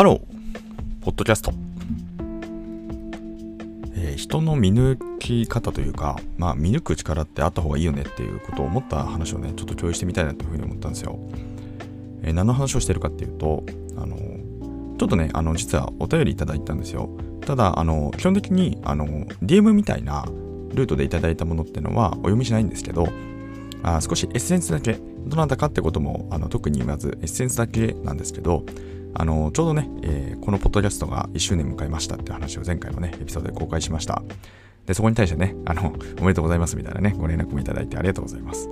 [0.00, 0.18] ハロー、
[1.02, 1.52] ポッドキャスト。
[3.94, 11.18] えー人の見抜き方というか、まあ、見抜く力ってあった方がいいよねっていうことを思った話をね、ちょっと共有してみたいなというふうに思ったんですよ。
[12.22, 13.62] えー何の話をしてるかっていうと、
[13.98, 14.16] あの、
[14.96, 17.10] ちょっとね、あの、実はお便りいただいたんですよ。
[17.42, 19.04] ただ、あの、基本的に、あの、
[19.44, 20.24] DM みたいな
[20.72, 23.06] ルートでいただいたものってのはお読みしないんですけど、
[23.82, 28.64] あ少しエッセンスだけ、どなたかってこともあの特に言わず、エッセンスだけなんですけど、
[29.14, 34.22] あのちょうどね、えーこのポッドキャストが1周年迎えましたって話を前回のね、エピソードで公開しました。
[34.86, 38.68] で、そこに対してね、あの、おめでとうございますみたいなね、ご連絡もいただいてありがとうございます。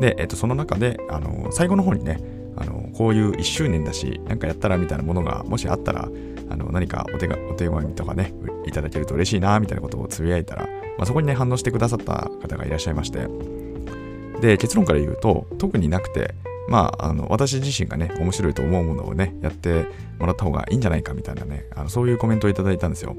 [0.00, 2.18] で、えっと、その中で、あの、最後の方にね、
[2.56, 6.08] あの、こういう1周年だし、なんかやったらみたいなものが、もしあったら、
[6.50, 8.34] あの、何かお手がお手紙とかね、
[8.66, 10.64] いただけると嬉しいな、みたいなことをつぶやいたら、
[10.98, 13.28] まあ、そこにね、反応してくださった方がいらっしゃいまして、
[14.42, 16.34] で、結論から言うと、特になくて、
[16.68, 19.86] まあ、あの私自身がね、面白いと思うものをね、やって
[20.18, 23.16] もらった方がいいんじゃないかみたいなね、あのそういうコメントをいただいたんですよ。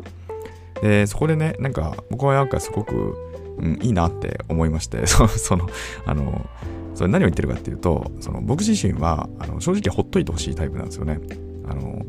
[0.82, 3.16] で、そこでね、なんか、僕はなんかすごく、
[3.58, 5.70] うん、いいなって思いまして、 そその、
[6.06, 6.46] あの、
[6.94, 11.20] それ何を言ってるかっていうと、その僕自身はあの正直ほっといてほしいタイプなんですよね。
[11.68, 12.06] あの、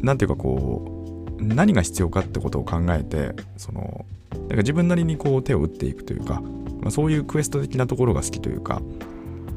[0.00, 6.42] なんていうかこう、何が必要かってことを考えて、その、なんか自分なりにこう手を打っていくというか、
[6.80, 8.80] まあ、そういうクエスト的なところが好きというか、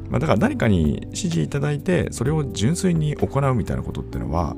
[0.10, 4.56] まあ、だから誰かに指示いただいてそれを純粋に行うみたいなことってのは、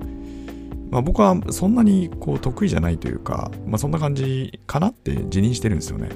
[0.89, 6.09] まあ、僕はそんなにこう得意じゃないというか、まあ、そんな感じかなって自認してるんですよね。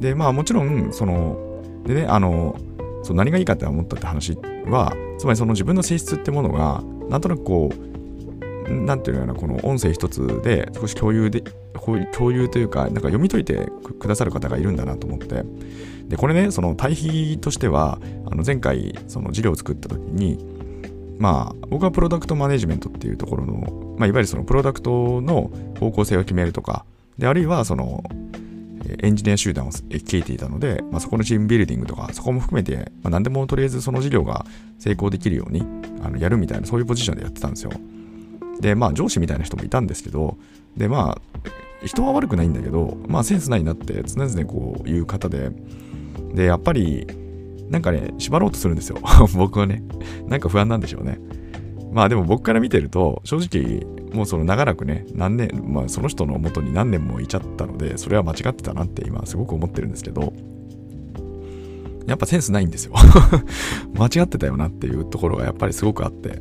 [0.00, 2.56] でまあもちろんそのでねあの
[3.02, 4.34] そう何がいいかって思ったって話
[4.66, 7.95] はつまりその自分の性質ってものがなんとなくこう
[8.68, 11.42] なんていうのかなこの音声一つで少し共有で
[12.12, 15.44] 共有というかなんか読み解いてくださる方がいるんだなと思って。
[16.08, 17.98] でこれねその対比としては
[18.30, 20.38] あの前回その資料を作った時に
[21.18, 23.54] まあ僕はプロダクトマネジメントっていうところの、
[23.98, 25.50] まあ、いわゆるそのプロダクトの
[25.80, 26.84] 方向性を決めるとか
[27.18, 28.04] であるいはその
[29.02, 34.46] エンジニア集団を率いていたので、まあ、そこのチームビルディングとかそこも含めて、まあ、何でもとりあえずその事業が
[34.78, 35.62] 成功できるように
[36.04, 37.72] あのやるみたいなそういうポジションでやってたんですよ。
[38.60, 40.36] でまあ上司みたいな人もいたんですけど
[40.76, 45.50] でまあ人は悪くないんだけどまあセンスないなって常々こういう方で
[46.34, 47.06] でやっぱり
[47.70, 48.98] なんかね縛ろうとするんですよ。
[49.34, 49.82] 僕はね。
[50.28, 51.18] なんか不安なんでしょうね。
[51.92, 60.32] まあでも僕から見てると正直もうその長らくね何年まあその人の元に何年もいちゃったのでそれは間違ってたなって今すごく思ってるんですけど
[62.06, 62.92] やっぱセンスないんですよ。
[63.98, 66.40] 間違ってたよなっていうところがやっぱりすごくあって。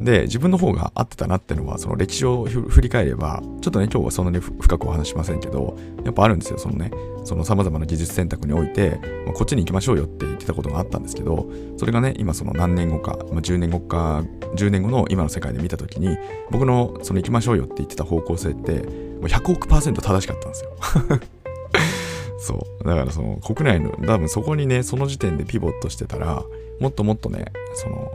[0.00, 6.90] で自分の方が合ってたなってのはその歴史を振り返ればちょっとね今日はそんなに深くお話しませんけどやっぱあるんですよそのね
[7.24, 14.24] その様々な技術選択において、まあ、こっちに行きましょうよって言ってたことがあったんですけどそれがね今その何年後か、まあ、10年後か
[14.56, 16.16] 10年後の今の世界で見た時に
[16.50, 18.80] 僕のその行きましょうよって言ってた方向性っても
[19.22, 20.70] う100億パーセント正しかったんですよ。
[22.38, 22.84] そう。
[22.84, 26.42] だからその国内の多分そこにねその時点でピボットしてたら
[26.78, 28.12] もっともっとねその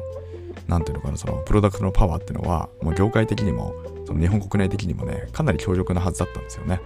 [0.70, 3.74] なんていうのかな、そのプロダクトのパワーっていうのは、もう業界的にも、
[4.06, 6.80] その日本国内的にもね、かなり強力なはずだったんですよね。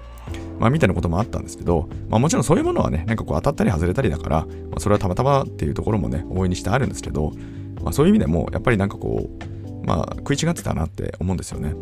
[0.58, 7.34] まあ、みたいなこともあったんですけど、まあ、もちろんそういうものはね、なんかこう当たったり外れたりだから、まあ、それはたまたまっていうところもね、思いにしてあるんですけど、
[7.82, 11.74] まあ、そういう意味でも、やっぱりなんかこう、まあ、食い違ってたなって思うんですよね。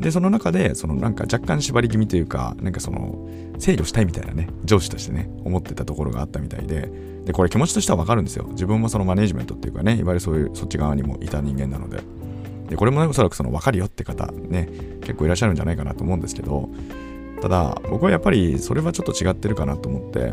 [0.00, 3.28] で、その中で、そのなんか若干縛り気味というか、なんかその、
[3.58, 6.90] 制御したいみたいなね、上司としてね、思ってたところがあったみたいで、
[7.26, 8.46] で、これ気持ちとしてはわかるんですよ。
[8.52, 11.98] 自分もそのマネジメントっていうかね、いわゆるそういう、そっち側にもいた人間なので。
[12.70, 14.70] で、これもね、おそらくその分かるよって方、ね、
[15.02, 16.70] 結構いらっしゃるんじゃないかなと思うんですけど、
[17.42, 20.32] ただ、僕はやっぱりそれはちょっと違ってるかなと思って、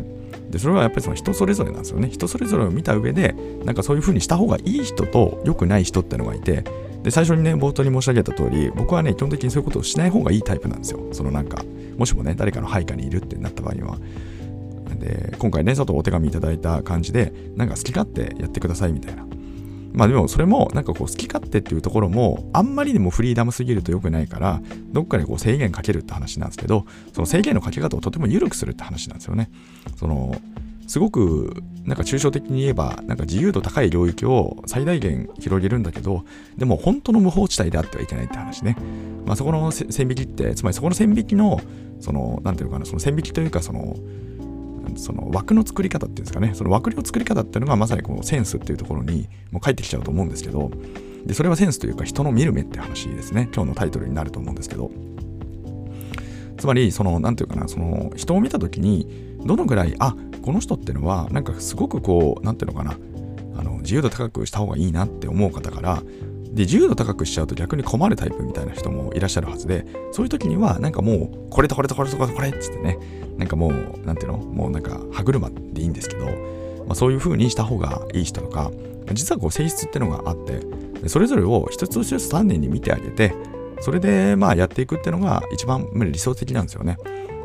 [0.50, 2.08] で、それはやっぱりその人それぞれなんですよね。
[2.08, 3.34] 人それぞれを見た上で、
[3.64, 6.64] なんかそういう風にした方がいい人と良くない人ってのがいて、
[7.02, 11.00] で、最初にね、冒頭に申し上げた通り、僕はね、基本的にそういうことをしない方がいいタイプなんですよ。
[11.12, 11.62] そのなんか、
[11.96, 13.98] もしもね、誰かの配下にいるってなった場合には。
[14.98, 19.28] で、今回ね、ちょっとお手紙いただいた感じで、なんか好き勝手やってくださいみたいな。
[19.92, 24.60] まあでもそれもなんかこう好き勝手っていうところもあんまりでもフリーダムすぎると良くないから
[24.92, 29.50] どっかでこう制限かけるって話なんですけどその制限のかけ方をとても緩くするって話なんですよね。
[29.96, 30.40] その
[30.88, 36.24] すごくなんか抽象的に言えばなんか自由度高い領域を最大限広げるんだけど
[36.56, 38.76] でも本当の無法地帯であってはいけないって話ね。
[39.26, 41.60] まあそこの線引きってつまりそこの線引きの
[42.00, 43.96] そのなんていうのかなその線引きというかその
[44.96, 46.52] その枠の作り方っていうんですかね。
[46.54, 50.70] その枠の作り方っていうのがまさにこのセンスっていうところにもう返ってきちゃうと思うんですけど
[51.26, 53.50] でそれはセンスというか人の見る目って話ですね。
[53.54, 54.90] 今日のタイトルになると思うんですけど。
[56.58, 59.06] つまりその何て言うかなその人を見た時に
[59.44, 60.16] どのぐらいあ
[60.48, 62.98] この人ってのはなんかすごくこう何て言うのかな
[63.60, 66.02] あの自由度高くした方がいいなって思う方から
[66.54, 72.98] で、自由度高くしちゃうと逆に困るタイプみたいな人もいらっしゃるはずで、そういう時には、なんかもう、これとこれとこれとこれとこれっつってね、
[73.36, 73.72] なんかもう、
[74.06, 76.32] なんていうのもうなんか歯車でいいんですけど、ま
[76.92, 78.72] あ、そういう風にした方がいい人とか、
[79.12, 83.34] 実はこう性質ってのがあって、それぞれを一つ一つ丹念に見てあげて、
[83.80, 86.96] それでまあやっていくっていうのが一番理想的なんですよね。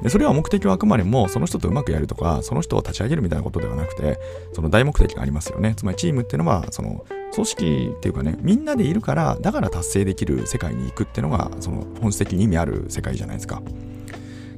[0.02, 4.20] でそれは目的はあくまでもその人とうまくやるとかその人を立ち上げるみたいなことではなくて
[4.54, 5.76] その大目的がありますよね。
[5.76, 13.62] つまりチームっていうのはその組織っていうかねみんなでいるからだから達成できる世界に行くっていうのがその本質的に意味ある世界じゃないですか。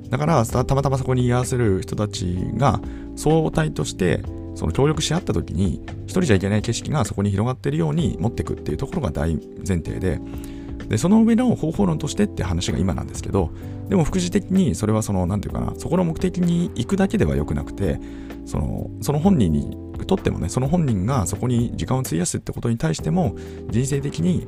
[0.10, 2.80] だからたまたまそこに居合わせる人たちが
[3.16, 4.24] 相対として
[4.56, 9.36] その協力し合った時に一人じゃいけない景色がそこに広がっているように持っていくっていうところが大
[9.68, 10.20] 前提で
[10.88, 13.52] でその上の方法論としてって話が今なんですけど
[13.90, 18.00] でも副次的にそれはその何て言うかなそこの目的に行くだけではよくなくて
[18.46, 23.36] そのその本人にとってもねその本人がそこに時間を費やすってことに対しても
[23.70, 24.48] 人生的に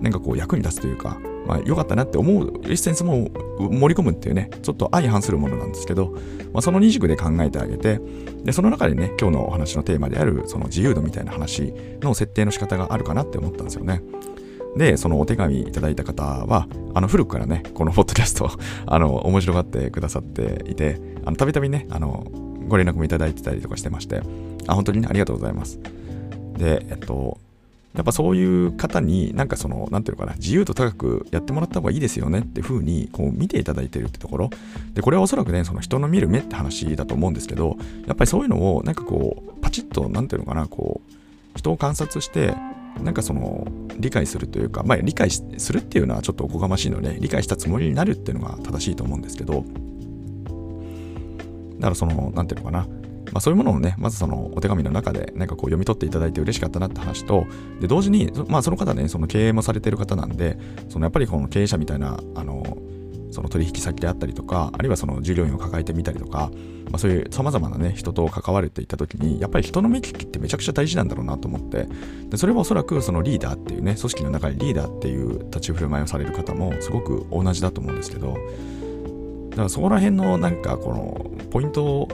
[0.00, 6.10] なんかこう役に立つというかまあ良かったなって思うエッセンスも盛り込むっていうねちょっと相反するものなんですけど、
[6.52, 8.00] まあ、その二軸で考えてあげて
[8.44, 14.02] でその中でね今日のお話のテーマであるその自由度みたいな話の設定の仕方があるかなって思ったんですよね。
[14.76, 18.50] で、そのお手紙いただいた方は、あの、古くからね、このポッドキャスト、
[18.86, 22.26] あの、面白がってくださっていて、あの、たびたびね、あの、
[22.68, 24.22] ご連絡もいただいてたりとかしてまして、
[24.66, 25.78] あ、本当にね、ありがとうございます。
[26.56, 27.38] で、えっと、
[27.94, 34.50] やっぱそういう方になんかその、なんていうのかな、自由度高くやってもらった方がいいですよねっていう風にこう見ていただいてるってところ。
[34.94, 37.76] で、これはおそらくね、その人の見る目って話だと思うんですけど、
[38.06, 41.12] やっぱりそういうのをなんかこう、パチッと、なんていうのかな、こう、
[41.58, 42.54] 人を観察して、
[43.00, 43.66] なんかその
[43.96, 49.64] 理解するというか、まあ、理解するっていうのはちょっとおこがましいので理解したつもりになるっていうのが正しいと思うんですけど
[51.76, 52.86] だからその何ていうのかな。
[53.32, 57.46] まあ、そういうものをね、まずそのお手紙の中でなんかこう読み取っていただいて嬉しかったなって話と、
[57.80, 60.58] で同時に、まあ、その方ね、その経営もされてる方なんで、
[60.90, 62.76] そのやっぱりこの経営者みたいな、あの、
[63.32, 66.50] その取引先であったりとか、あるいはその従業員を抱えてみたりとか、
[66.90, 71.88] まあ、そういうさまざまなね、人と関わるっていった時に、やっぱり人の目利きってめちゃくちゃ大事なんだろうなと思って、
[72.28, 78.36] でそれはおそらくそのリーダーっていうね、組織の中にリーダーっていう立ち振る舞いをされる方もすごく同じだと思うんですけど、
[79.50, 82.08] だからそこら辺のなんかこのポイントを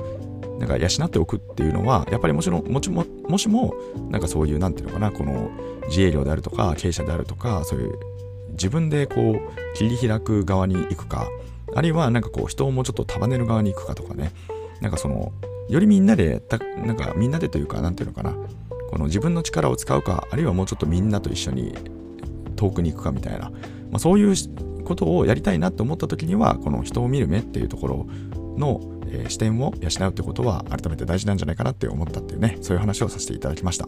[0.59, 3.75] なんか養っておくっていうのは、やっぱりもちろん、もちも、もしも、
[4.11, 5.51] なんかそういう、なんていうのかな、この
[5.89, 7.99] 自営業であるとか、経営者であるとか、そういう
[8.59, 11.29] 自分でこう、切り開く側に行くか、
[11.75, 14.33] あるいはなんかこう人をもうちょっと束ねる側に行くかとかね。
[14.81, 15.33] なんかその
[15.69, 18.35] よりみんなでたなんかみんなでというかなんていうのかな。
[18.91, 21.75] この自分の力を使うかあるいはもうちょっとみんなと一緒に
[22.57, 23.57] 遠くに行くかみたいな、ま
[23.95, 24.35] あ、そういう
[24.85, 28.07] ことをやりたいなって思った時にはこの人を見る目っていうところ
[28.57, 33.87] の、えー、視点を養うってことは改めて大事なんじゃないかなって思ったっていうねそういう話をさせていただきました。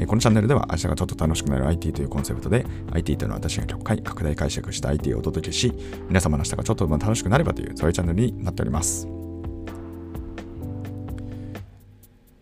[0.00, 5.72] えこのチャンネルでは明日がちょっと楽しくなる IT というコンセプトで IT というのは私が極快拡大解釈した IT をお届けし
[6.08, 9.06] 皆様の明日がちょっと楽しくなればというそういうチャンネルになっております。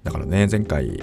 [0.05, 1.01] だからね前回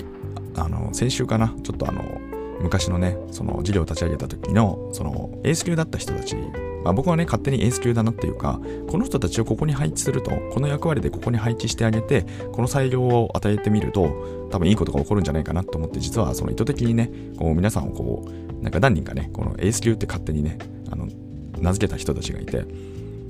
[0.55, 2.19] あの先週かなちょっとあの
[2.61, 6.37] 昔のねその事業を立ち上げた時のその A ス級だった人たち
[6.85, 17.09] まあ、僕はね、勝手にエース級だなっていうか、この人たちをここに配置すると、この役割でここに配置してあげて、この裁量を与えてみると、多分いいことが起こるんじゃないかなと思って、実はその意図的にね、
[17.39, 20.59] こう皆さんをこう、なんか何人かね、このエース級って勝手にね、
[20.91, 21.07] あの
[21.59, 22.65] 名付けた人たちがいて、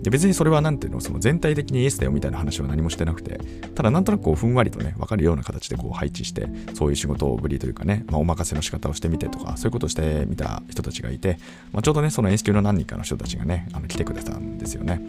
[0.06, 3.40] で別にそれは何ていうのその全体的にイエスだよみたいな話は何もしてなくて
[3.74, 11.40] ただなんとなくこうふんわりとね分かるような形でこう配置してそういう仕事ぶりというかね、まあ、お任せの仕方をしてみてとかそういうことをしてみた人たちがいて、
[11.72, 15.02] まあ、ちょうどねその演出級の何人かの人たちがねあの来てくれたんですよね。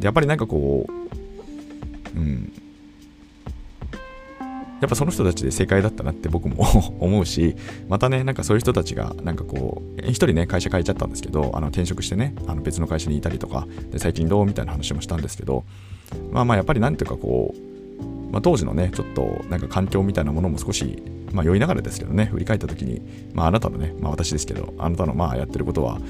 [0.00, 2.52] でやっぱりなんかこううん。
[4.80, 6.64] やっぱその人たちで正解だったなって僕も
[7.00, 7.56] 思うし、
[7.88, 15.64] またね、なんかそういう人たちが、なんかこう、一人ね、会社変えちゃったんですけど、あの転職してね、あの別の会社にいたりとか、で最近どうみたいな話もしたんですけど、
[16.32, 23.02] まあまあやっぱりなんていうかこう、まあ、当時のね、ちょっとなんか環境みたいなものも少し、まあ酔いながらですけどね、振り返った時に、
[23.34, 26.00] まああなたのね、まあ私ですけど、あなたのまあやってることは、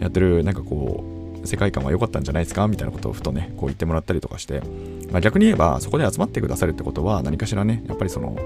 [0.00, 2.66] やってるなんかこう、世界観は良かったんじゃないですか？
[2.68, 4.62] みたいなことをふとね、こう言ってもらったりとかして、
[5.10, 8.36] まあ、逆に言えば、そこで集まってくださるってことは、何かしらね、やっぱりその、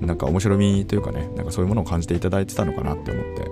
[0.00, 3.48] なんか面白みというかね、なんかそういうものを感じていただいてたのかなって思って、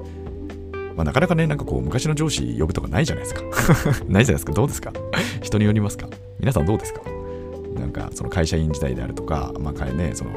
[0.96, 3.42] まあ、なかなかね、なんかこう、昔の上司呼ぶとかないじゃないですか。
[4.08, 4.52] ないじゃないですか。
[4.52, 4.92] どうですか？
[5.40, 6.08] 人によりますか？
[6.38, 7.00] 皆さんどうですか？
[7.78, 10.32] なんか、その会社員時代であるとか、まあ、ね、その、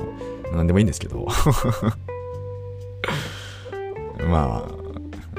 [0.53, 1.27] なんでもいいんですけど。
[4.29, 4.74] まあ、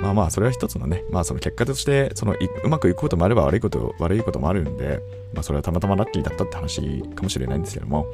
[0.06, 2.34] まあまあ、それは一つのね、まあその結果として、その
[2.64, 5.00] うまくいくこともあれば悪いこと、悪いこともあるんで、
[5.34, 8.06] まあそれはたまたまラッキーだったって話かもしれないんですけども、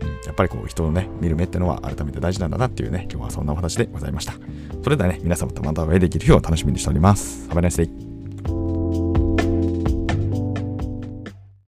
[0.00, 4.34] うん、やっぱりこう人のね、見る目ってのは改めて大事なんだなっていうね、今日はそんなお話でございました。
[4.82, 7.48] それではね、皆様とまたお会いできる日を楽しみにしております。
[7.50, 8.05] Have a nice.